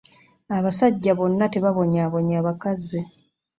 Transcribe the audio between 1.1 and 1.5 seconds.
bonna